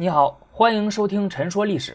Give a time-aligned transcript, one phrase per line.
[0.00, 1.92] 你好，欢迎收听《陈说历史》。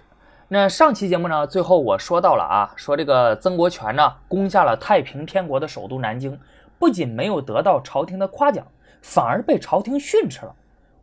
[0.50, 6.38] 那上期节目呢，最后我说到了啊，说这个曾国荃呢攻下了太平天国的首都南京，
[6.78, 8.68] 不仅没有得到朝廷的夸奖，
[9.02, 10.54] 反而被朝廷训斥了。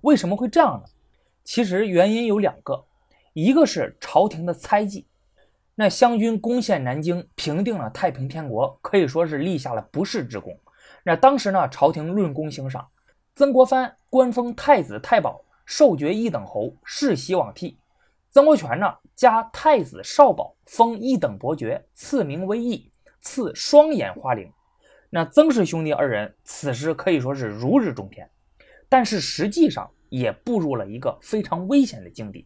[0.02, 0.82] 为什么会这样呢？
[1.42, 2.84] 其实原因有两个，
[3.32, 5.06] 一个是朝廷的猜忌。
[5.74, 10.54] 那湘军攻陷南京，平定了太平天国，可以说是立下了不世之功。
[11.02, 12.86] 那当时呢，朝廷论功行赏，
[13.36, 17.78] 曾国藩官封太子太保，授爵一等侯，世袭罔替。
[18.28, 22.90] 曾国荃呢，加太子少保，封一等伯爵，赐名威义，
[23.20, 24.52] 赐双眼花翎。
[25.10, 28.28] 那曾氏兄弟二人此时可以说是如日中天，
[28.88, 32.44] 但是实际上也步入了一个非常危险的境地。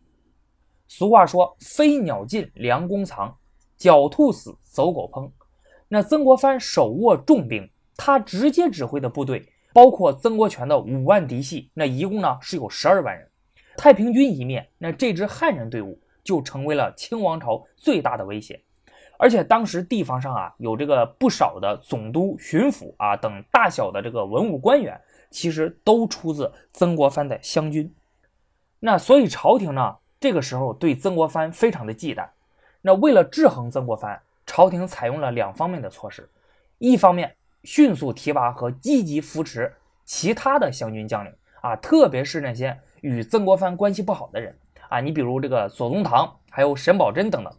[0.87, 3.35] 俗话说：“飞鸟尽，良弓藏；
[3.79, 5.33] 狡兔死，走狗烹。”
[5.89, 13.29] 那曾国藩手握重兵，他直接指挥的部队包括曾国荃的五万嫡系，那一共呢是有十二万人。
[13.77, 18.59] 太平军一灭，那这支汉人队伍就成为了清王朝最大的威胁。
[19.19, 24.99] 而且当时地方上啊有这个不少的总督、巡抚啊等大小的这个文武官员，
[25.31, 27.93] 其实都出自曾国藩的湘军。
[28.81, 29.97] 那所以朝廷呢？
[30.21, 32.27] 这个时候对曾国藩非常的忌惮，
[32.81, 36.31] 那为了制衡曾国藩，朝廷采用了两方面的措施，
[36.79, 44.57] 一方面迅速提拔和积极扶持其他的湘军将领啊，特别是那些与曾国藩关系不好的人
[44.89, 47.53] 啊，你比如这个左宗棠，还有沈葆桢等等，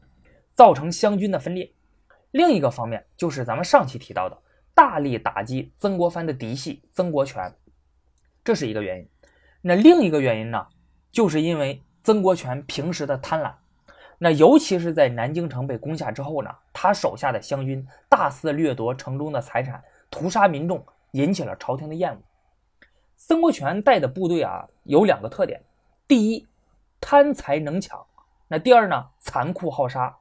[0.53, 1.70] 造成湘军的分裂。
[2.31, 4.38] 另一个方面就是咱们上期提到的，
[4.73, 7.53] 大力打击曾国藩的嫡系曾国荃，
[8.44, 9.09] 这是一个原因。
[9.62, 10.67] 那另一个原因呢，
[11.12, 11.81] 就是因为。
[12.06, 13.52] 曾国荃平时的贪婪，
[14.19, 19.84] 那尤其是在南京城被攻下之后呢，他手下的湘军大肆掠夺城中的财产，
[20.16, 22.17] 屠杀民众，引起了朝廷的厌恶。
[23.17, 25.61] 曾国荃带的部队啊，有两个特点：
[26.07, 26.47] 第一，
[27.02, 27.99] 贪财能抢；
[28.47, 30.16] 那第二呢，残酷好杀。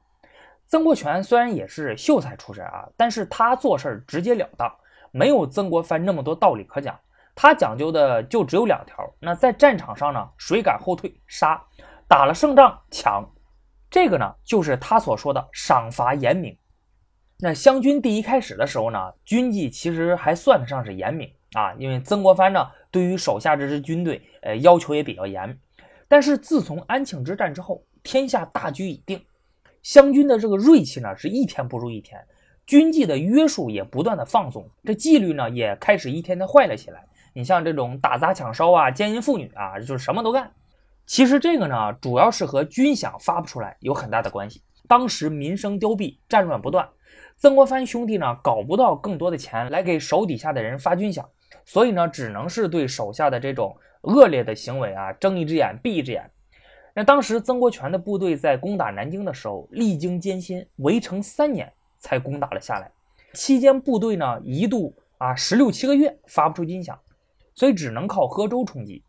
[0.65, 4.69] 曾国荃虽然也是秀才出身啊，但是他做事直截了当，
[5.11, 6.99] 没有曾国藩那么多道理可讲。
[7.33, 11.57] 他讲究的就只有两条，那在战场上呢，谁敢后退，杀；
[12.05, 13.25] 打了胜仗，抢。
[13.89, 16.57] 这个呢，就是他所说的赏罚严明。
[17.37, 25.57] 那湘军第一开始的时候呢，军纪其实还算得上是严明啊，因为曾国藩呢，对于手下这支军队，呃，要求也比较严。
[26.07, 29.21] 但是自从安庆之战之后，天下大局已定，
[29.83, 32.23] 湘军的这个锐气呢，是一天不如一天，
[32.65, 37.05] 军纪的约束也不断的放松，这纪律呢，也开始一天天坏了起来。
[37.33, 40.49] 你像这种打砸抢烧啊、奸淫妇女啊，就是什么都干。
[41.05, 44.61] 其实这个呢，主要是和军饷发不出来有很大的关系。
[44.87, 46.87] 当时民生凋敝，战乱不断，
[47.37, 51.25] 曾国藩兄弟呢搞不到更多的钱来给手底下的人发军饷，
[51.65, 56.29] 所以呢，只能是对手下的这种恶劣的行为啊睁一只眼闭一只眼。
[56.93, 62.91] 那当时曾国荃的部队在攻打南京的时候，历经艰辛，围城三年才攻打了下来。
[63.33, 66.95] 期间部队呢一度啊十六七个月发不出军饷。
[67.57, 69.01] 所以只能靠喝粥充饥。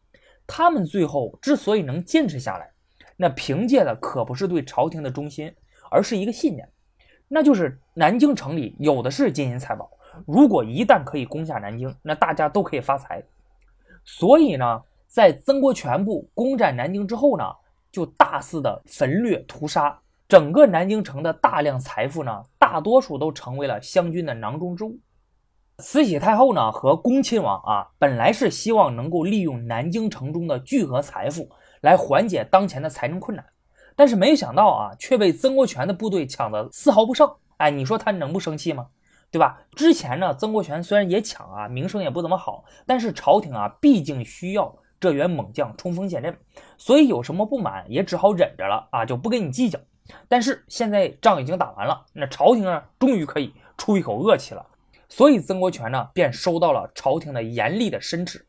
[0.47, 2.71] 他们最后之所以能坚持下来，
[3.17, 5.53] 那凭借的可不是对朝廷的忠心，
[5.91, 6.69] 而是一个信念，
[7.29, 9.91] 那就是南京城里有的是金银财宝。
[10.27, 13.23] 如果一旦可以攻下南京，那大家都可以发财。
[14.05, 17.45] 所以呢，在曾国荃部攻占南京之后呢，
[17.91, 19.99] 就大肆的焚掠屠杀，
[20.29, 24.97] 整个南京城的大量财富呢，大多数都成为了湘军的囊中之物。
[25.79, 31.51] 慈禧太后呢和恭亲王啊，本来是希望能够利用南京城中的巨额财富
[31.83, 33.45] 来缓解当前的财政困难，
[33.97, 37.29] 但是没有想到啊，却被曾国荃的部队抢得丝毫不剩。
[37.57, 38.89] 哎，你说他能不生气吗？
[39.31, 39.61] 对吧？
[39.75, 46.39] 之前呢，曾国荃虽然也抢啊，名声也不怎么好，但是朝廷啊，毕竟需要这员猛将冲锋陷阵，
[46.79, 49.79] 所以有什么不满也只好忍着了啊，就不跟你计较。
[50.29, 54.65] 但是现在仗已经打完了，那朝廷呢，终于可以出一口恶气了。
[55.09, 58.47] 所以曾国荃呢，便收到了朝廷的严厉的申斥。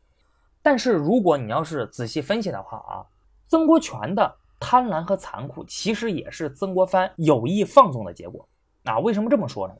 [0.62, 3.06] 但是如果你要是仔细分析的话啊，
[3.46, 8.48] 曾国荃的贪婪和残酷，其实也是曾国藩有意放纵的结果。
[8.84, 9.74] 啊，为什么这么说呢？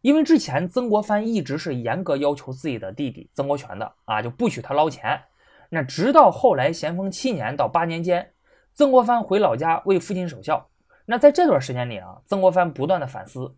[0.00, 5.22] 因为之前曾国藩一直是严格要求自己的弟弟曾国荃的啊，就不许他捞钱。
[5.70, 8.32] 那直到后来咸丰七年到八年间，
[8.74, 10.68] 曾国藩回老家为父亲守孝。
[11.06, 13.54] 那在这段时间里啊，曾国藩不断的反思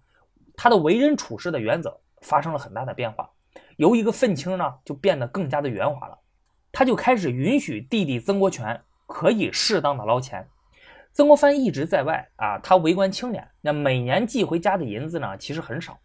[0.57, 2.01] 他的为人处事的原则。
[2.23, 3.31] 发生了很大的变化，
[3.77, 6.19] 由一个愤青呢，就变得更加的圆滑了。
[6.73, 10.49] 他就开始允许弟弟曾国荃可以适当的捞钱。
[11.17, 15.99] 曾国藩一直在外啊，他为官清廉，那每年寄回家的银子呢，其实很少。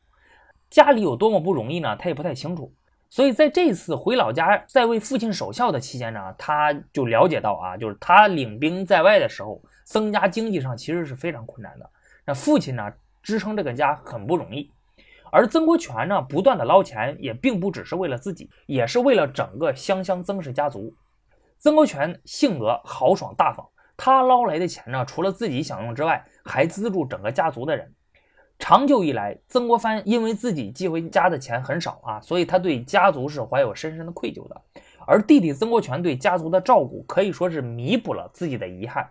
[0.70, 2.74] 家里有多么不容易呢，他也不太清楚。
[3.10, 11.90] 所以在这次回老家在为父亲守孝的期间呢，他就了解到啊，就是他领兵在外的时候，曾家经济上其实是非常困难的。
[12.26, 12.90] 那父亲呢，
[13.22, 14.72] 支撑这个家很不容易。
[15.30, 20.96] 而曾国荃呢，不断的捞钱，也并不只是为了自己，也是为了整个湘乡曾氏家族。
[21.58, 23.68] 曾国荃性格豪爽大方，
[24.04, 27.94] 他捞来的钱呢，除了自己享用之外，还资助整个家族的人。
[28.58, 34.60] 长久以来，曾国藩因为自己寄回家的钱很少啊，所以他对家族是怀有深深的愧疚的。
[35.06, 39.08] 而弟弟曾国荃对家族的照顾，可以说是弥补了自己的遗憾。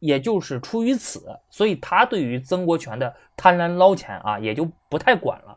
[0.00, 5.56] 也就是出于此，所以他对于曾国荃的贪婪捞钱啊，也就不太管了。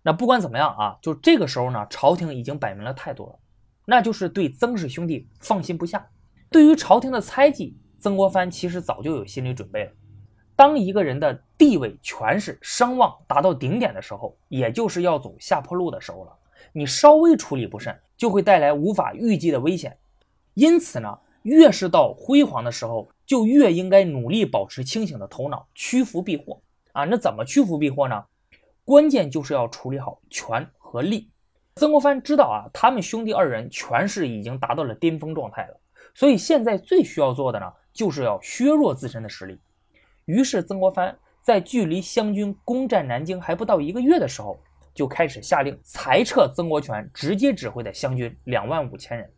[0.00, 3.34] 那不管怎么样啊，就这个时候呢，朝廷已经摆明了态度了。
[3.84, 6.08] 那就是对曾氏兄弟放心不下。
[6.52, 9.92] 对于朝廷的猜忌，曾国藩其实早就有心理准备了。
[10.56, 16.32] 当一个人的地位、权势、声望达到顶点的时候，也就是要走下坡路的时候了。
[16.72, 19.96] 你稍微处理不慎，就会带来无法预计的危险。
[20.54, 26.60] 因此呢，越是到辉煌的时候，就越应该努力保持清醒的头脑，趋福避祸
[26.90, 27.04] 啊。
[27.04, 28.24] 那怎么趋福避祸呢？
[28.84, 31.30] 关键就是要处理好权和利。
[31.76, 35.80] 曾国藩知道啊，他们兄弟二人权势已经达到了巅峰状态了，
[36.14, 39.58] 所以现在最需要做的呢，就是要削弱自身的实力。
[40.24, 44.58] 于是，曾国藩在距离湘军攻占南京还不到一个月的时候，
[44.94, 49.30] 就开始下令裁撤曾国荃直接指挥的湘军两万五千人。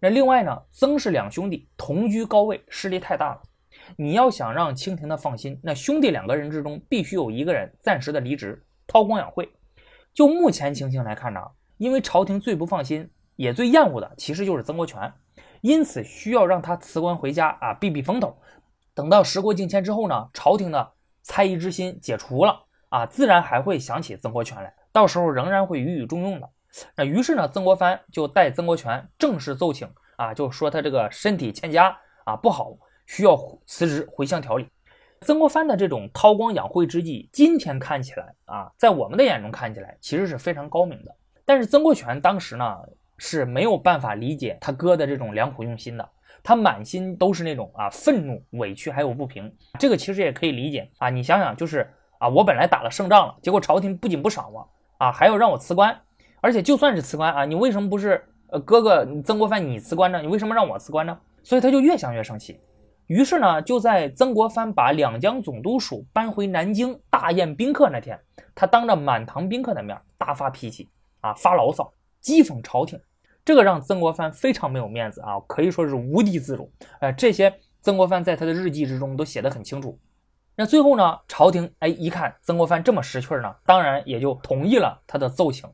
[0.00, 3.42] 那另外呢，曾氏两兄弟同居高位，势力太大了。
[3.96, 9.48] 你要想让清廷的放心，那兄弟两个人之中必须有一个人暂时的离职，韬光养晦。
[10.12, 11.40] 就目前情形来看呢，
[11.78, 15.12] 因为朝廷最不放心，也最厌恶的其实就是曾国荃，
[15.64, 18.36] 因此需要让他辞官回家啊，避避风头。
[18.92, 26.50] 等到时过境迁之后呢，朝廷的猜疑之心解除了啊，自然还会想起曾国荃来，到时候仍然会予以重用的。
[26.94, 29.88] 那于是呢，曾国藩就代曾国荃正式奏请
[30.18, 31.96] 啊，就说他这个身体欠佳
[32.26, 32.70] 啊，不好，
[33.06, 33.34] 需要
[33.64, 34.68] 辞职回乡调理。
[35.22, 41.16] 曾国藩的这种韬光养晦之计，今天看起来啊，在我们的眼中看起来其实是非常高明的。
[41.46, 42.76] 但是曾国荃当时呢
[43.16, 46.08] 是没有办法理解他哥的这种良苦用心的，
[46.42, 49.52] 他满心都是那种啊愤怒、委屈还有不平。
[49.78, 51.88] 这个其实也可以理解啊，你想想，就是
[52.18, 54.68] 啊，我本来打了胜仗了，结果朝廷不仅不赏我
[54.98, 55.96] 啊，还要让我辞官，
[56.40, 60.20] 而且就算是辞官啊，你为什么不是呃哥哥曾国藩你辞官呢？
[60.20, 61.18] 你为什么让我辞官呢？
[61.42, 62.60] 所以他就越想越生气。
[63.06, 68.18] 于是呢，就在曾国藩把两江总督署搬回南京大宴宾客那天，
[68.54, 70.88] 他当着满堂宾客的面大发脾气
[71.20, 71.92] 啊，发牢骚，
[72.24, 72.98] 讥讽朝廷。
[73.44, 76.66] 这个让曾国藩非常没有面子啊，可以说是无地自容。
[77.00, 79.98] 哎，这些曾国藩在他的日记之中都写得很清楚。
[80.56, 85.68] 那最后呢，朝廷哎一看曾国藩这么识趣呢，当然也就同意了他的奏请。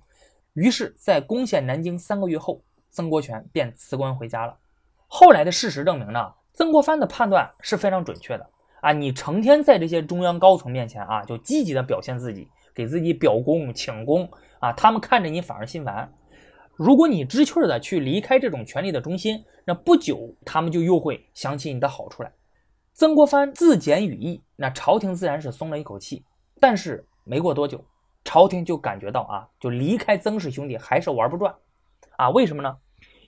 [0.55, 4.59] 于是，在攻陷南京三个月后，曾国荃便辞官回家了。
[5.07, 6.35] 后来的事实证明呢。
[6.53, 8.51] 曾国藩的判断是非常准确的
[8.83, 8.93] 啊！
[8.93, 16.13] 你成天在这些中央高层面前啊，就积极的表现自己，给自己表功请功啊，他们看着你反而心烦。
[16.81, 22.33] 如果你知趣的去离开这种权力的中心，那不久他们就又会想起你的好处来。
[22.95, 26.25] 曾国藩自检羽翼，那朝廷自然是松了一口气。
[26.59, 27.85] 但是没过多久，
[28.25, 31.55] 朝廷就感觉到啊，就离开曾氏兄弟还是玩不转
[32.17, 32.31] 啊？
[32.31, 32.75] 为什么呢？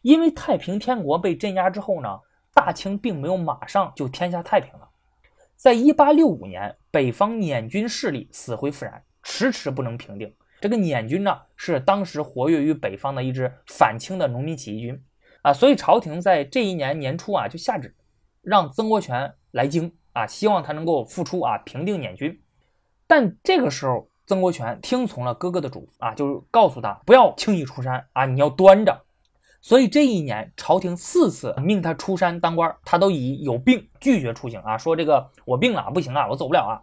[0.00, 2.08] 因为太平天国被镇压之后呢？
[2.54, 4.88] 大清并没有马上就天下太平了，
[5.56, 10.34] 在一八六五年，北方捻军势力死灰复燃，迟迟不能平定。
[10.62, 15.02] 这个捻军呢，是当时活跃于北方的一支反清的农民起义军
[15.42, 17.92] 啊，所以朝廷在这一年年初啊，就下旨
[18.42, 22.40] 让曾国荃来京啊，希望他能够复出啊，平定捻军。
[23.08, 29.04] 但这个时候，曾国荃听从了哥哥的嘱咐啊，就是告诉他不要轻易出山啊，你要端着。
[29.60, 36.78] 所以这一年，朝廷四次命他出山当官，他都以有病拒绝出行啊，说这个我病了，不行啊，我走不了啊。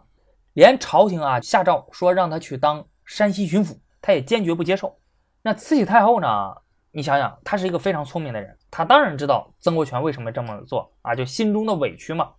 [0.52, 4.96] 连朝廷啊下诏说让他去当山西巡抚，他也坚决不接受。
[5.42, 6.28] 那慈禧太后呢？
[6.92, 12.30] 你想想，她是一个非常聪明的人，她当然知道曾国荃为什么这么做啊，就心中的委屈嘛。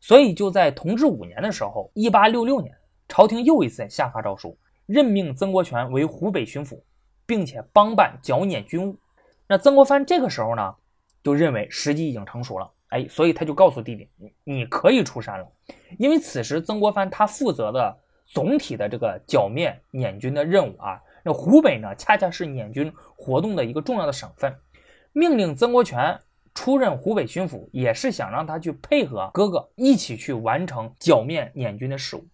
[0.00, 2.74] 所以就在同治五年的时候，一八六六年，
[3.08, 4.54] 朝廷又一次下发诏书，
[4.84, 6.78] 任命曾国荃为湖北巡抚，
[7.24, 8.98] 并且帮办剿捻军务。
[9.46, 10.74] 那曾国藩这个时候呢，
[11.24, 15.50] 就认为时机已经成熟了，哎，所以他就告诉弟弟，你你可以出山了，
[15.98, 24.54] 因为此时曾国藩他负责的总体的这个剿灭捻军的任务啊，那湖北呢恰恰是捻军活动的一个重要的省份，
[25.12, 26.20] 命令曾国荃
[26.54, 32.26] 出任湖北巡抚，也是想让他去配合哥哥一起去完成剿灭捻军的事务。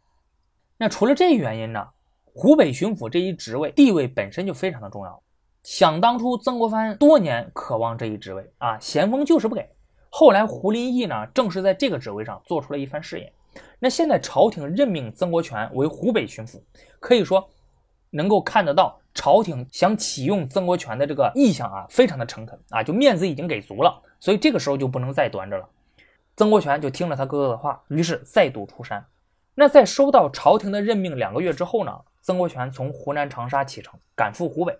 [0.76, 1.88] 那除了这原因呢，
[2.24, 5.22] 湖北巡抚这一职位地位本身就非常的重要。
[5.62, 9.66] 想当初，曾国藩多年渴望这一职位啊，咸丰就是不给。
[10.10, 13.32] 后来胡林翼呢，正是在这个职位上做出了一番事业。
[13.78, 16.61] 那现在朝廷任命曾国荃为湖北巡抚，
[17.00, 17.49] 可以说
[18.11, 25.68] 能够看得到朝廷想启用曾国荃的这个意向啊，非常的诚恳啊，就面子已经给足了，所以这个时候就不能再端着了。
[26.37, 29.04] 曾国荃就听了他哥哥的话，于是再度出山。
[29.54, 31.92] 那在收到朝廷的任命两个月之后呢，
[32.23, 34.76] 曾国荃从湖南长沙启程赶赴湖北。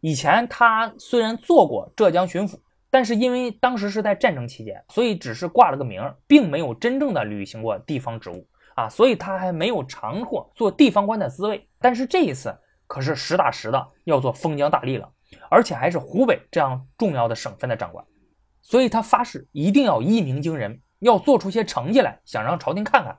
[0.00, 2.58] 以前他虽然做过浙江巡抚，
[2.92, 11.66] 但是因为当时是在战争期间，所以只是挂了个名，并没有真正的履行过地方职务啊，所以他还没有尝过做地方官的滋味。
[11.80, 12.54] 但是这一次
[12.86, 15.10] 可是实打实的要做封疆大吏了，
[15.48, 18.04] 而且还是湖北这样重要的省份的长官，
[18.60, 23.18] 所以他发誓一定要一鸣惊人，要做出些成绩来，想让朝廷看看。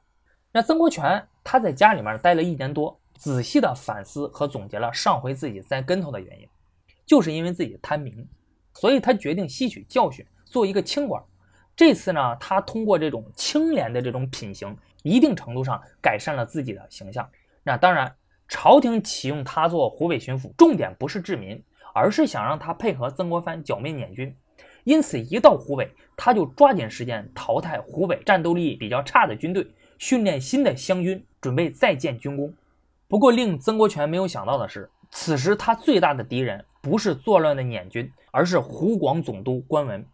[0.51, 6.47] 那曾国荃他在家里面待了一年多，仔细的反思和总结了上回自己栽跟头的原因，
[7.07, 8.29] 就是因为自己贪名，
[8.73, 11.21] 所以他决定吸取教训，做一个清官。
[11.75, 17.27] 这次呢，他通过这种清廉的这种品行，一定程度上改善了自己的形象。
[17.63, 18.13] 那当然，
[18.47, 21.63] 朝廷启用他做湖北巡抚，重点不是治民，
[21.93, 24.35] 而是想让他配合曾国藩剿灭捻军。
[24.83, 29.65] 因此，一到湖北，他就抓紧时间淘汰湖北战斗力比较差的军队。
[29.97, 32.53] 训练新的湘军，准备再建军功。
[33.07, 40.05] 不过，令曾国荃没有想到的是，此时他最大的敌人不是作乱的捻军，而是湖广总督关文。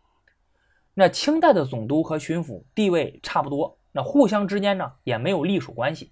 [0.93, 6.11] 那清代的总督和巡抚地位差不多，那互相之间呢也没有隶属关系，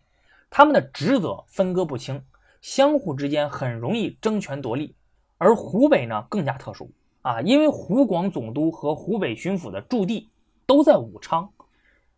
[0.49, 2.23] 他们的职责分割不清，
[2.59, 4.95] 相互之间很容易争权夺利。
[5.37, 6.89] 而湖北呢更加特殊
[7.21, 10.31] 啊，因为湖广总督和湖北巡抚的驻地
[10.65, 11.47] 都在武昌。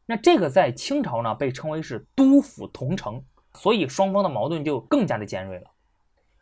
[0.05, 3.21] 那这个在清朝呢被称为是都府同城，
[3.53, 5.69] 所以双方的矛盾就更加的尖锐了。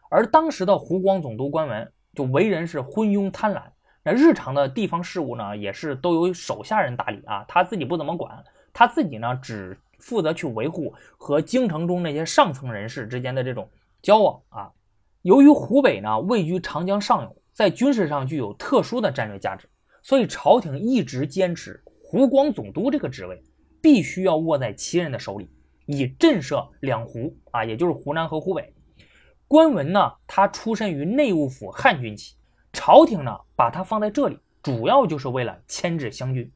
[0.10, 3.62] 而当时的湖广总督官文就为人是昏庸贪婪，
[4.04, 13.70] 那日常的地方事务呢也是都由手下人打理啊，他自己不怎么管，他自己呢只负责去维护和京城中那些上层人士之间的这种
[14.02, 14.72] 交往啊。
[15.22, 19.68] 由于湖北呢位居长江上游，在军事上具有特殊的战略价值，
[20.04, 23.44] 所以朝廷一直坚持湖广总督这个职位。
[23.80, 25.50] 必须要握在旗人的手里，
[25.86, 28.74] 以震慑两湖啊，也就是湖南和湖北。
[29.48, 32.36] 关文呢，他出身于内务府汉军旗，
[32.74, 36.52] 朝廷呢把他放在这里，主要就是为了牵制湘军。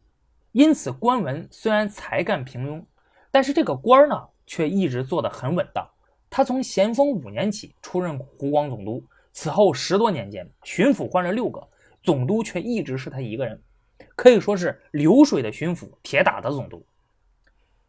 [0.51, 2.83] 因此，关文虽然才干平庸，
[3.31, 5.87] 但是这个官呢却一直做得很稳当。
[6.29, 11.65] 他从咸丰五年起出任湖广总督，此后十多年间，巡抚换了六个，
[12.03, 13.61] 总督却一直是他一个人，
[14.17, 16.85] 可以说是流水的巡抚，铁打的总督。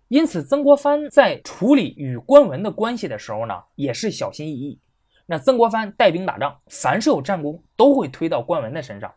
[0.07, 4.79] 因此，曾国藩在处理与关文的关系的时候呢，也是小心翼翼。
[5.27, 9.13] 那曾国藩带兵打仗，凡是有战功，都会推到关文的身上，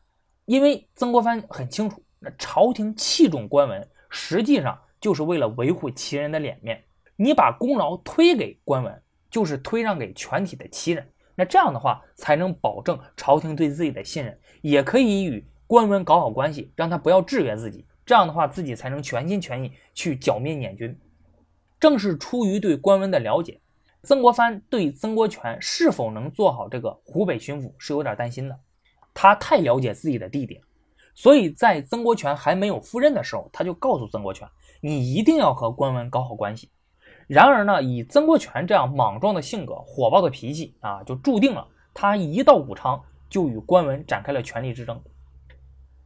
[0.45, 6.83] 因为曾国藩很清楚，那朝廷器重关文，实际上就是为了维护旗人的脸面。
[7.15, 11.07] 你把功劳推给关文，就是推让给全体的旗人。
[11.33, 17.85] 那这样的话，才能保证朝廷对自己的信任，也可以与关文搞好关系，让他不要制约自己。
[18.05, 20.97] 这样的话，自己才能全心全意去剿灭捻军。
[21.79, 23.59] 正是出于对关文的了解，
[24.05, 28.57] 曾国藩对曾国荃是否能做好这个湖北巡抚是有点担心的。
[29.13, 30.61] 他太了解自己的弟弟，
[31.15, 34.47] 所以在曾国荃还没有赴任的时候，他就告诉曾国荃
[34.81, 36.69] ：“你一定要和关文搞好关系。”
[37.27, 45.01] 然而呢，以曾国荃这样莽撞的性格、火爆的脾气啊，就注定了他一到武昌就与关文展开了权力之争。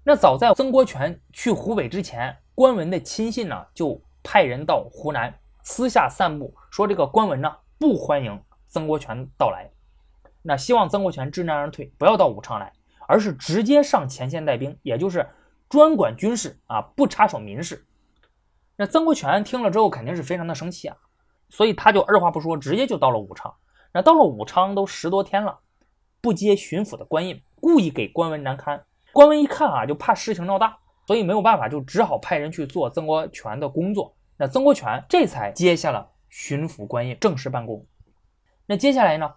[0.03, 9.71] 那早在曾国荃去湖北之前，关文的亲信呢就派人到湖南私下散布，说这个关文呢不欢迎曾国荃到来，
[10.41, 12.73] 那希望曾国荃知难而退，不要到武昌来，
[13.07, 15.25] 而是直接上前线带兵，也就是
[15.69, 17.87] 专管军事啊，不插手民事。
[18.75, 20.97] 那曾国荃听了之后肯定是非常的生气啊，
[21.47, 23.55] 所以他就二话不说，直接就到了武昌。
[23.93, 25.57] 那到了武昌都十多天了，
[26.19, 28.83] 不接巡抚的官印，故意给官文难堪。
[29.13, 34.13] 官文一看啊，就怕事情闹大，所以没有办法，就只好派人去做曾国荃的工作。
[34.35, 37.85] 那曾国荃这才接下了巡抚官印，正式办公。
[38.65, 39.33] 那接下来呢，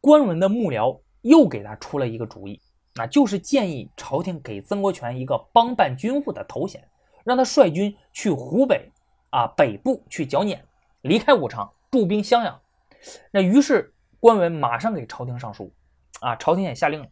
[0.00, 2.60] 关文的幕僚又给他出了一个主意，
[2.94, 6.82] 那就是建议朝廷给曾国荃一个帮办军务的头衔，
[7.24, 8.90] 让他率军去湖北
[9.30, 10.62] 啊北部去剿捻，
[11.02, 12.60] 离开武昌驻兵襄阳。
[13.30, 15.72] 那于是关文马上给朝廷上书，
[16.20, 17.06] 啊，朝廷也下令了。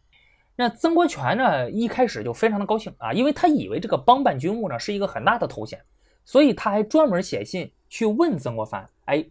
[0.57, 5.81] 那曾国荃呢，一开始就非常的高兴啊，因为他以为这个帮办军务呢是一个很大的头衔，
[6.25, 9.23] 所以他还专门写信去问曾国藩，哎，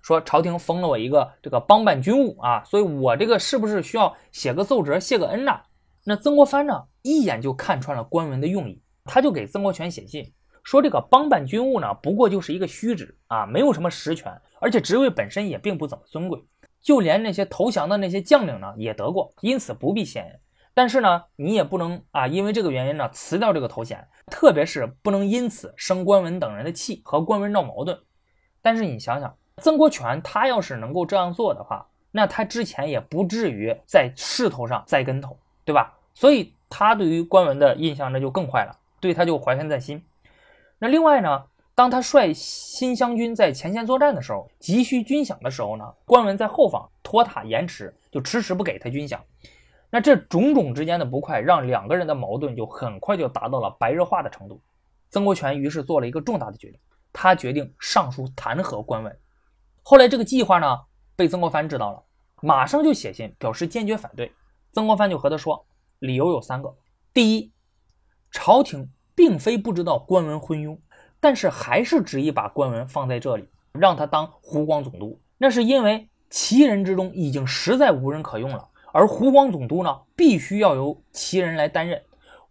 [0.00, 5.60] 说朝廷封了我一个这个帮办军务啊，所以我这个是不是需要写个奏折谢个恩呢？
[6.04, 10.32] 那曾国藩呢，一眼就看穿了官文的用意，他就给曾国荃写信
[10.64, 16.42] 说，这个帮办军务呢，不过就是一个虚职啊，没有什么实权，而且职位本身也并不怎么尊贵，
[16.80, 20.40] 就连那些投降的那些将领呢，也得过，因此不必谢恩。
[20.78, 27.98] 但是呢，你也不能啊，因为这个原因呢辞掉这个头衔，特别是不能因此生关文等人的气和关文闹矛盾。
[28.62, 35.92] 但是你想想，曾国荃他要是能够这样做的话，那他之前也不至于在势头上栽跟头，对吧？
[36.14, 38.70] 所以他对于关文的印象那就更坏了，
[39.00, 40.00] 对他就怀恨在心。
[40.78, 41.42] 那另外呢，
[41.74, 49.18] 当他率新湘军在前线作战的时候，急需军饷的时候呢，关文在后方拖沓延迟，就迟迟不给他军饷。
[49.90, 54.60] 那这种种之间的不快，让两个人的矛盾就很快就达到了白热化的程度。
[55.08, 56.78] 曾国荃于是做了一个重大的决定，
[57.12, 59.18] 他决定上书弹劾官文。
[59.82, 60.78] 后来这个计划呢，
[61.16, 62.02] 被曾国藩知道了，
[62.42, 64.30] 马上就写信表示坚决反对。
[64.72, 65.64] 曾国藩就和他说，
[66.00, 66.76] 理由有三个：
[67.14, 67.50] 第一，
[68.30, 70.78] 朝廷并非不知道官文昏庸，
[71.18, 78.68] 但是还是执意把官文放在这里，让他当湖广总督，那是因为其人之中已经实在无人可用了。
[78.92, 82.02] 而湖广总督呢，必须要由旗人来担任。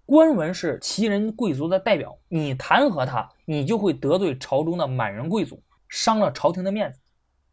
[0.06, 7.00] 官文是旗人贵族的代表，你弹劾他，你就会得罪朝中的满人贵族，伤了朝廷的面子。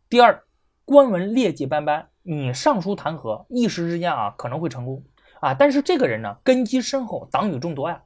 [0.08, 0.44] 第二，
[0.84, 5.02] 官文劣迹斑斑，你上书弹劾，一时之间啊可能会成功
[5.40, 8.02] 啊，但是这个人呢，根基深厚，党羽众多呀，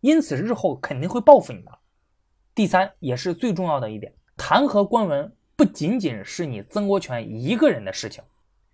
[0.00, 1.78] 因此日后肯定会报复你的。
[2.54, 8.24] 第三，也是最重要的一点，弹劾官文不仅仅是你曾国荃一个人的事情。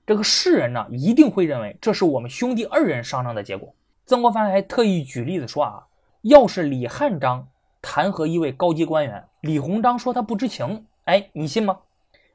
[0.08, 3.74] 这个世人呢，一定会认为这是我们兄弟二人商量的结果。
[4.06, 5.86] 曾国藩还特意举例子说啊，
[6.22, 7.46] 要是李汉章
[7.82, 11.80] 弹劾一位高级官员，李鸿章说他不知情，哎，你信吗？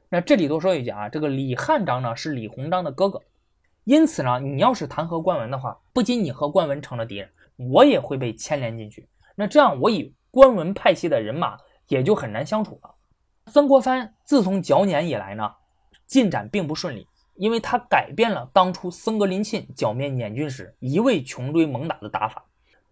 [0.08, 3.20] 那这里多说一句啊，这个李汉章呢是李鸿章的哥哥，
[3.82, 9.08] 因此呢，你要是弹劾关文的话，不仅你和关文成了敌人，我也会被牵连进去。
[9.34, 12.94] 那这样，我以关文派系的人马也就很难相处了。
[13.46, 15.50] 曾国藩自从剿捻以来呢，
[16.06, 17.04] 进展并不顺利。
[17.36, 22.44] 因为他改变了当初僧格林沁剿灭捻军时一味穷追猛打的打法，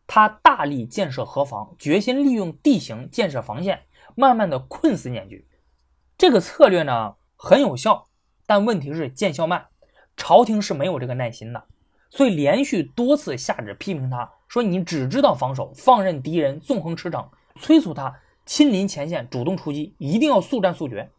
[0.06, 3.82] 他大力建设河防，决心利用地形建设防线，
[4.14, 5.44] 慢慢的困死捻军。
[6.18, 8.06] 这个策略呢很有效，
[8.46, 9.66] 但问题是见效慢，
[10.16, 11.64] 朝廷是没有这个耐心的，
[12.10, 17.26] 所以连续多次下旨批评他，说你只知道防守，放任敌人纵横驰骋，
[17.60, 21.10] 催促他亲临前线主动出击，一定要速战速决。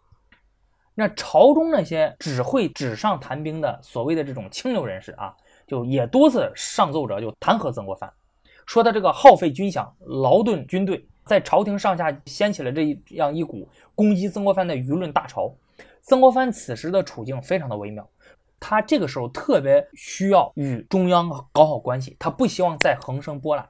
[0.96, 8.12] 那朝中那些只会纸上谈兵的所谓的这种清流人士啊，就也多次上奏折就弹劾曾国藩，
[8.66, 15.52] 说他这个耗费军饷、劳顿军队，在朝廷上下掀起了这样一股攻击曾国藩的舆论大潮。
[16.02, 18.08] 曾国藩此时的处境非常的微妙，
[18.60, 23.68] 他这个时候特别需要与中央搞好关系，他不希望再横生波澜，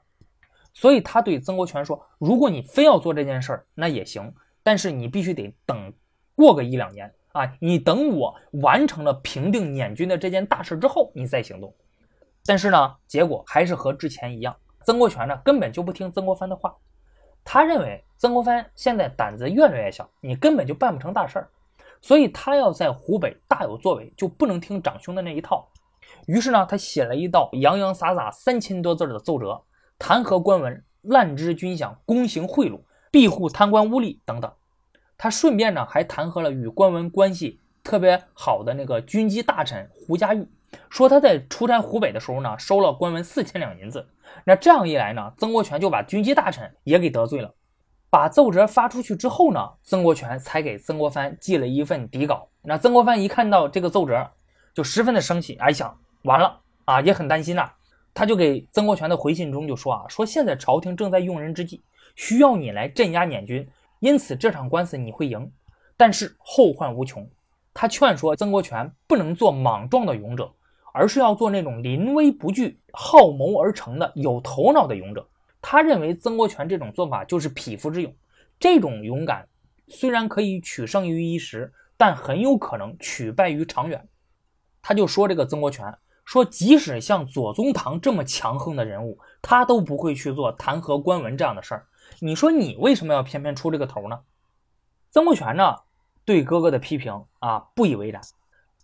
[0.73, 5.93] 所以他对曾国荃说：“如果你非要做这件事儿，那也行，但是你必须得等。”
[6.35, 11.73] 过个一两年啊，你等我完成了平定捻军的这件大事之后，你再行动。
[12.45, 16.75] 但是呢，结果还是和之前一样，曾国荃呢根本就不听曾国藩的话，
[17.43, 21.49] 他认为曾国藩现在胆子越来越小，你根本就办不成大事儿，
[22.01, 25.67] 所以他要在湖北大有作为，就不能听长兄的那一套。
[26.27, 29.61] 于是呢，他写了一道洋洋洒洒三千多字的奏折，
[29.97, 34.51] 弹劾官文滥支军饷、公行贿赂、庇护贪官污吏等等。
[35.17, 40.47] 他顺便呢还弹劾了与关文关系特别好的那个军机大臣胡家玉，
[40.89, 44.07] 说他在出差湖北的时候呢收了关文四千两银子。
[44.45, 47.53] 那这样一来呢，曾国荃就把军机大臣也给得罪了。
[48.09, 52.47] 把奏折发出去之后呢，曾国荃才给曾国藩寄了一份底稿。
[52.61, 54.29] 那曾国藩一看到这个奏折，
[54.73, 57.71] 就十分的生气，哎想完了啊，也很担心呐。
[58.13, 61.83] 他就给曾国荃的回信中就说啊，说现在朝廷正在用人之际，
[62.15, 63.67] 需要你来镇压捻军。
[64.03, 65.49] 因此这场官司你会赢，
[65.95, 67.25] 但是后患无穷。
[67.73, 70.51] 他劝说曾国荃不能做莽撞的勇者，
[70.91, 75.25] 而是要做那种临危不惧、好谋而成的有头脑的勇者。
[75.61, 78.13] 他认为曾国荃这种做法就是匹夫之勇，
[78.59, 79.47] 这种勇敢
[79.87, 84.05] 虽然可以取胜于一时，但很有可能取败于长远。
[84.81, 91.87] 他就说这个曾国荃说，即使像左宗棠这么强横的人物，他都不会去做弹劾官文这样的事儿。
[92.19, 94.19] 你说你为什么要偏偏出这个头呢？
[95.09, 95.75] 曾国荃呢，
[96.25, 98.21] 对哥哥的批评啊不以为然。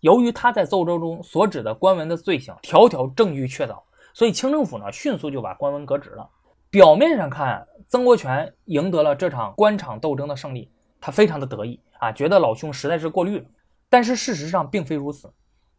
[0.00, 3.82] 由于他在奏折中所指的官文的罪行条条证据确凿，
[4.14, 6.28] 所以清政府呢迅速就把官文革职了。
[6.70, 13.44] 表面上看，曾国荃赢得了这场官场斗争的胜利，他非常的得意啊，觉得老兄实在是过虑了。
[13.88, 15.32] 但是事实上并非如此。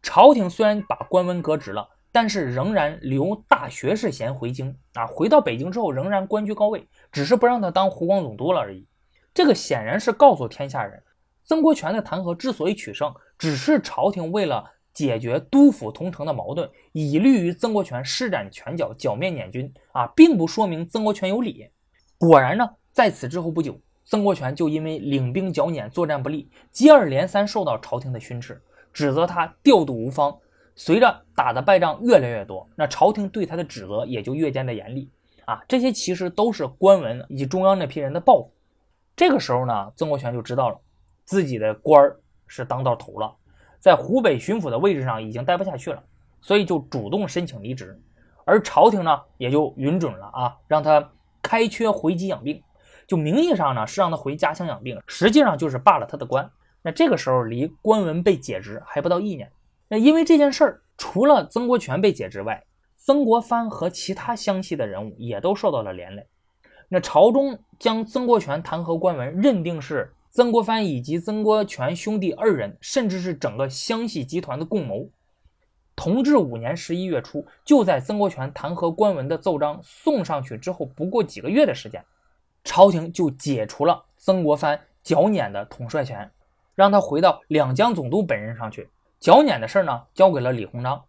[0.03, 5.05] 朝廷虽然把关文革职了，但是仍然留大学士衔回京啊。
[5.07, 8.85] 回到北京之后，仍然官居高位，只是不让他当湖广总督了而已。
[9.33, 11.01] 这个显然是告诉天下人，
[11.43, 21.69] 曾国荃的弹劾之所以取胜，只是朝廷为了解决督府同城的矛盾，以利于曾国荃施展拳脚，剿灭捻军啊，并不说明曾国荃有理。
[22.17, 28.61] 果然呢，在此之后不久，曾国荃就因为领兵剿捻，作战不利，接二连三受到朝廷的训斥。
[28.91, 30.37] 指责他调度无方，
[30.75, 35.09] 随着打的败仗越来越多，那朝廷对他的指责也就越加的严厉
[35.45, 35.61] 啊。
[35.67, 38.51] 这些其实都是官文以及中央那批人的报复。
[39.15, 40.79] 这个时候呢，曾国荃就知道了
[41.25, 43.35] 自己的官儿是当到头了，
[43.79, 46.01] 在湖北巡抚的位置上已经待不下去了，
[46.41, 47.99] 所以就主动申请离职。
[48.45, 52.61] 而朝廷呢，也就允准了啊，让他开缺回籍养病。
[53.07, 56.49] 就名义上呢是让他回家乡养病，实际上就是罢了他的官。
[56.81, 59.51] 那这个时候离官文被解职还不到一年。
[59.93, 62.63] 那因为这件事儿，除了曾国荃被解职外，
[62.95, 66.25] 曾国藩和其他湘系的人物也都受到了连累。
[66.87, 75.09] 那朝中将曾国荃弹劾官文，认定是曾国藩以及曾国荃兄弟二人，甚至是整个湘系集团的共谋。
[75.93, 82.01] 同治五年十一月初，就在曾国荃弹劾官文的奏章送上去之后，不过几个月的时间，
[82.63, 86.31] 朝廷就解除了曾国藩剿捻的统帅权。
[86.75, 88.89] 让他回到两江总督本任上去，
[89.21, 90.99] 剿捻的事呢交给了李鸿章。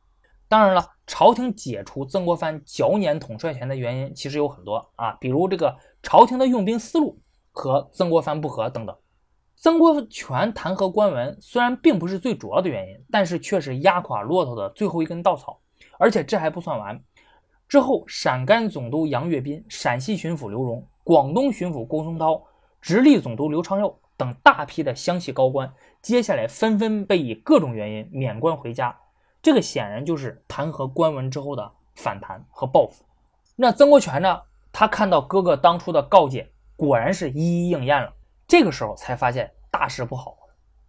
[0.47, 7.19] 当然了，朝廷解除曾国藩剿捻统帅权的原因其实有很多啊，比如这个朝廷的用兵思路
[7.53, 8.95] 和曾国藩不合等等。
[9.57, 15.59] 曾国荃弹劾官文虽然并不是最主要的原因，但是却是压垮骆驼的最后一根稻草。
[15.99, 17.03] 而且这还不算完，
[17.67, 22.43] 之后陕甘总督杨岳斌、陕西巡抚刘荣、广东巡抚郭松涛、
[22.79, 23.99] 直隶总督刘长佑。
[24.15, 28.95] 等大批的湘系高官，接下来纷纷被以各种原因免官回家，
[29.41, 33.05] 这个显然就是弹劾官文之后的反弹和报复。
[33.55, 34.43] 那曾国荃呢？
[34.73, 38.13] 他看到哥哥当初的告诫，果然是一一应验了。
[38.49, 40.37] 这个时候才发现大事不好，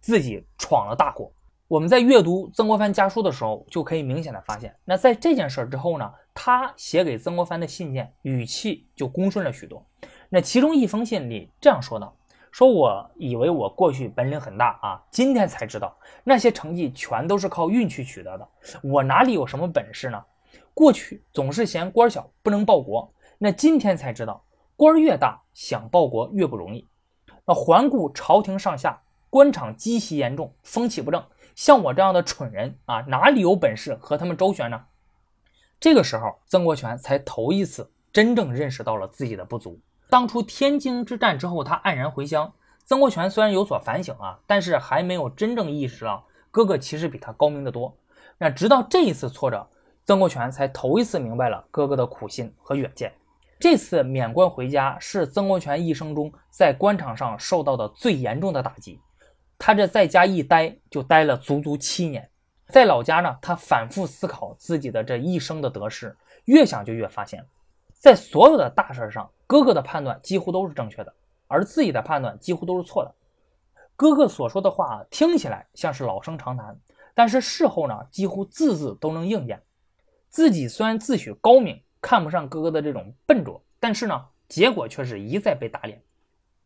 [0.00, 1.30] 自己闯了大祸。
[1.68, 9.86] 我们在阅读曾国藩家书的时候，就可以明显的发现，那在这件事之后呢，他写给曾国藩的信件语气就恭顺了许多。
[10.28, 12.16] 那其中一封信里这样说道。
[12.54, 18.48] 说我以为我过去本领很大啊，今天才知道那些成绩全都是靠运气取得的。
[18.80, 20.24] 我哪里有什么本事呢？
[20.72, 24.44] 过去总是嫌官小不能报国，那今天才知道
[24.76, 26.86] 官越大想报国越不容易。
[27.44, 31.24] 那环顾朝廷上下，官场积习严重，风气不正，
[31.56, 34.80] 像我这样的蠢人啊，哪里有本事和他们周旋呢？
[35.80, 39.80] 这个时候，曾国荃才头一次真正认识到了自己的不足。
[40.14, 42.52] 当初天津之战之后，他黯然回乡。
[42.84, 47.92] 曾国荃虽然有所反省啊，但是还没有真正意识到哥哥其实比他高明的多。
[48.38, 49.68] 那直到这一次挫折，
[50.04, 53.12] 曾国荃才头一次明白了哥哥的苦心和远见。
[53.58, 59.00] 这次免官回家是曾国荃一生中在官场上受到的最严重的打击。
[59.58, 62.30] 他这在家一待就待了足足七年。
[62.68, 67.44] 在老家呢，他反复思考自己的这一生的得失，越想就越发现。
[68.04, 71.14] 在所有的大事上，哥哥的判断几乎都是正确的，
[71.48, 73.10] 而自己的判断几乎都是错的。
[73.96, 76.78] 哥哥所说的话听起来像是老生常谈，
[77.14, 79.62] 但是事后呢，几乎字字都能应验。
[80.28, 85.98] 自己虽然自诩高明，看不上哥哥的这种笨拙，但是呢，结果却是一再被打脸。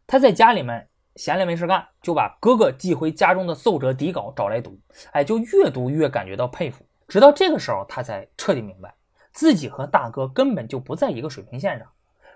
[0.09, 4.77] 他在家里面闲来没事干，就把哥哥寄回家中的奏折底稿找来读，
[5.13, 6.85] 哎，就越读越感觉到佩服。
[7.07, 8.93] 直到这个时候，他才彻底明白。
[9.39, 11.87] 自己和大哥根本就不在一个水平线上，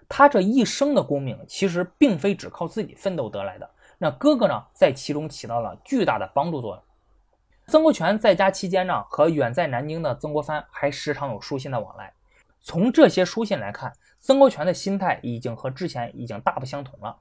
[0.08, 3.68] 他这一生的功名其实并非只靠自己奋斗得来的。
[3.98, 6.84] 那哥哥呢，在其中起到了巨大的帮助作用。
[7.66, 12.14] 曾国荃在家期间呢，和远在南京的曾国藩还时常有书信的往来。
[12.60, 17.18] 从这些书信来看，曾国荃的心态已经和之前已经大不相同了。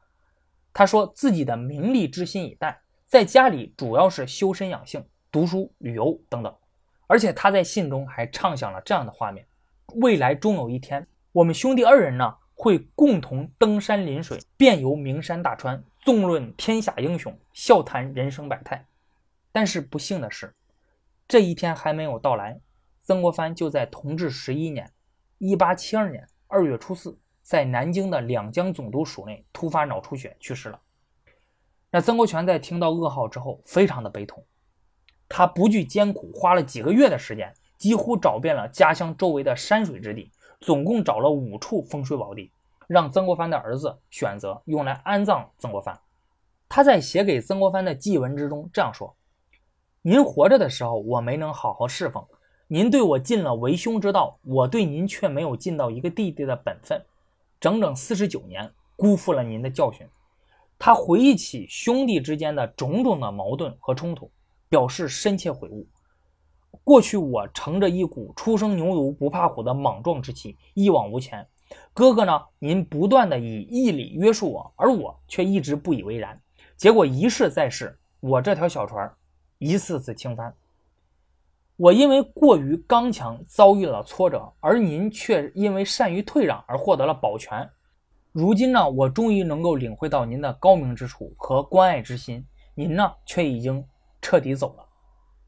[0.71, 6.55] 他说自己的名利之心已淡，在家里主要是修身养性、读书、旅游等等。
[7.07, 9.43] 而且他在信中还畅想了这样的画面。
[9.95, 18.85] 未来终有一天，我们兄弟二人呢会共同登山临水，遍游名山大川，纵论天下英雄，笑谈人生百态。
[19.51, 20.53] 但是不幸的是，
[21.27, 22.59] 这一天还没有到来，
[23.01, 24.91] 曾国藩就在同治十一年
[25.39, 30.79] （一八七二年）二月初四，在南京的两江总督署内突发脑出血去世了。
[31.89, 34.45] 那曾国荃在听到噩耗之后，非常的悲痛，
[35.27, 37.53] 他不惧艰苦，花了几个月的时间。
[37.81, 42.51] 几乎找遍了家乡周围的山水之地，总共找了五处风水宝地，
[42.85, 45.99] 让曾国藩的儿子选择用来安葬曾国藩。
[46.69, 49.15] 他在写给曾国藩的祭文之中这样说
[50.03, 52.23] ：“您活着的时候，我没能好好侍奉
[52.67, 57.03] 您，对我尽了为兄之道，我对您却没有尽到一个弟弟的本分，
[57.59, 60.07] 整整四十九年，辜负了您的教训。
[60.77, 64.29] 他回忆起兄弟之间的种种的矛盾和冲突，
[64.69, 65.87] 表示深切悔悟。
[66.83, 71.47] 过去我乘着一股初生牛犊不怕虎的莽撞之气，一往无前。
[71.93, 72.41] 哥哥呢？
[72.59, 76.37] 您不断的以义理约束我，而我却一直不以为然。
[76.75, 79.09] 结果一试再试，我这条小船
[79.57, 80.53] 一次次倾翻。
[81.77, 87.69] 我因为过于刚强遭遇了挫折，而您却因为善于退让而获得了保全。
[88.31, 93.83] 如今呢，我终于能够领会到您的高明之处和关爱之心，您呢却已经
[94.21, 94.85] 彻底走了。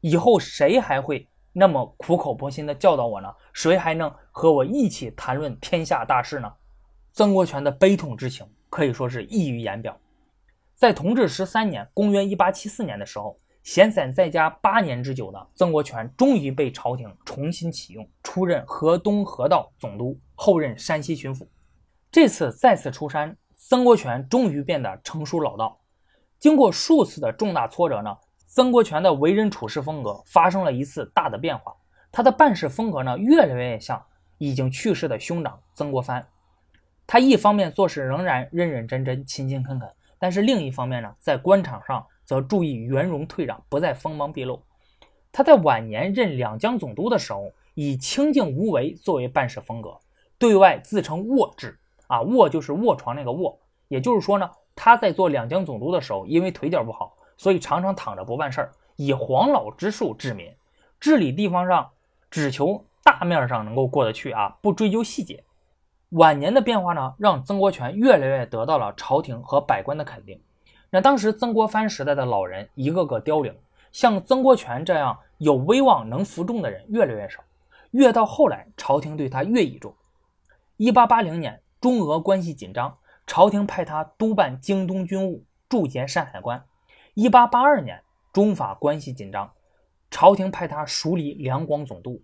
[0.04, 3.34] 以后谁还会那么苦口婆心的教导我呢？
[3.54, 6.52] 谁还能和我一起谈论天下大事呢？
[7.12, 9.98] 曾国荃的悲痛之情可以说是溢于言表。
[10.74, 21.46] 在同治十三年（公元1874年）的时候，闲散在家八年之久的曾国荃终于被朝廷重新启用，出任河东河道总督，后任山西巡抚。
[22.10, 25.80] 这次再次出山，曾国荃终于变得成熟老道。
[26.38, 28.14] 经过数次的重大挫折呢，
[28.54, 31.74] 曾国荃的为人处事风格发生了一次大的变化。
[32.12, 34.00] 他的办事风格呢，越来越像
[34.38, 36.24] 已经去世的兄长曾国藩。
[37.04, 39.90] 他一方面做事仍然认认真真、勤勤恳恳，
[40.20, 44.62] 但是另一方面呢，在官场上则注意圆融退让，不再锋芒毕露。
[45.32, 49.98] 他在晚年任两江总督的时候，以清静无为作为办事风格，
[50.38, 53.58] 对外自称卧治啊，卧就是卧床那个卧。
[53.88, 60.54] 也就是说呢，他在做两江总督的时候，因为腿脚不好，所以常常躺着不办事儿，以黄老之术治民，
[60.98, 61.90] 治理地方上。
[62.30, 65.44] 只求大面上能够过得去啊，不追究细节。
[66.08, 70.42] 晚年的变化呢，让曾国荃越来越得到了朝廷和百官的肯定。
[70.90, 73.56] 那当时曾国藩时代的老人一个个凋零，
[73.92, 77.40] 像曾国荃这样有威望、能服众的人越来越少。
[77.92, 79.94] 越到后来，朝廷对他越倚重。
[80.76, 86.64] 一八八零年，中俄关系紧张，朝廷派他督办京东军务，驻节山海关。
[87.14, 89.48] 一八八二年，中法关系紧张。
[90.10, 92.20] 朝廷派他署理两广总督。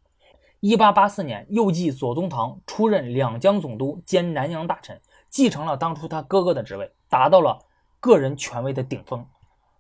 [0.59, 7.57] 一八八四年，又继左宗棠出任两江总督兼南洋大臣，继承了当初他哥哥的职位，达到了
[8.01, 9.25] 个人权威的顶峰。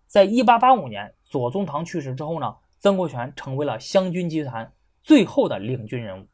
[0.07, 6.27] 在一八八五年，左宗棠去世之后呢，曾国荃成为了湘军集团最后的领军人物。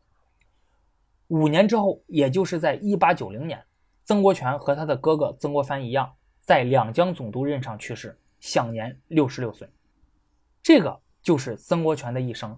[1.28, 3.64] 五年之后，也就是在一八九零年，
[4.04, 9.68] 曾国荃和他的哥哥曾国藩一样，在两江总督任上去世，享年六十六岁。
[10.62, 11.00] 这个。
[11.26, 12.56] 就是曾国荃的一生。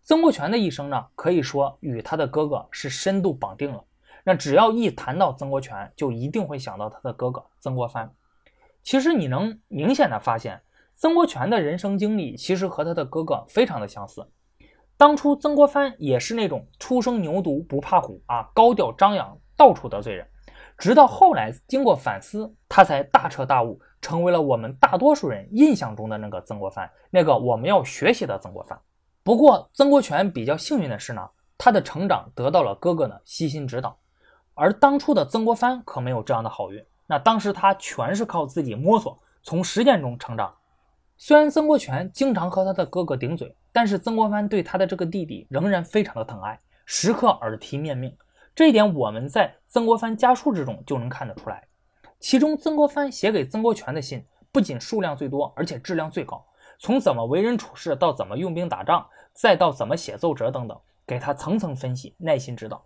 [0.00, 3.84] 曾国荃的一生呢，可以说与他的哥哥是深度绑定了。
[4.24, 8.10] 那只要一谈到曾国荃，就一定会想到他的哥哥曾国藩。
[8.82, 10.62] 其实你能明显的发现，
[10.94, 14.26] 曾国荃的人生经历其实和他的哥哥非常的相似。
[14.96, 20.26] 当初曾国藩也是那种初生牛犊不怕虎啊，高调张扬，到处得罪人。
[20.78, 23.80] 直到后来经过反思，他才大彻大悟。
[24.02, 28.78] 成为了我们大多数人印象中的那个曾国藩，那个我们要学习的曾国藩。
[29.24, 33.98] 不过，曾国荃比较幸运的是呢，他的成长得到了哥哥的悉心指导，
[34.54, 36.80] 而当初的曾国藩可没有这样的好运。
[37.08, 40.54] 那当时他全是靠自己摸索，从实践中成长。
[41.16, 48.16] 虽然曾国荃经常和他的哥哥顶嘴，但是曾国藩对他的这个弟弟仍然非常的疼爱，时刻耳提面命。
[48.54, 51.62] 这一点我们在曾国藩家书之中就能看得出来。
[52.18, 56.42] 其中，曾国藩写给曾国荃的信不仅数量最多，而且质量最高。
[56.78, 62.82] 从怎么为人处事，到怎么用兵打仗，再到怎么写奏折等等，给他层层分析，耐心指导。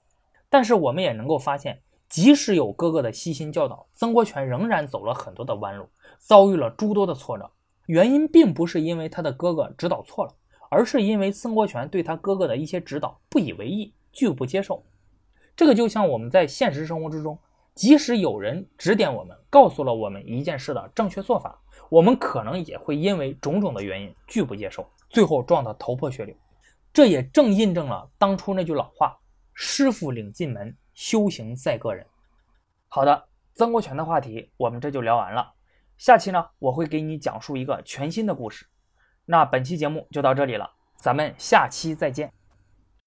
[0.48, 7.48] 但是，我们也能够发现，即使有哥哥的悉心教导，曾国荃仍然走了很多的弯路，遭遇了诸多的挫折。
[7.86, 10.34] 原因并不是因为他的哥哥指导错了，
[10.68, 14.82] 而是因为曾国荃对他哥哥的一些指导不以为意，拒不接受。
[15.60, 17.38] 这个就像我们在现实生活之中。
[17.74, 26.34] 即使有人指点我们，告诉了我们一件事的正确做法，我们可能也会因为种种的原因拒不接受，最后撞得头破血流。
[26.94, 29.14] 这也正印证了当初那句老话
[29.52, 32.06] ：“师傅领进门，修行在个人。”
[32.88, 35.52] 好的，曾国荃的话题我们这就聊完了。
[35.98, 38.64] 下期呢，我会给你讲述一个全新的故事。
[39.26, 42.39] 那本期节目就到这里了，咱们下期再见。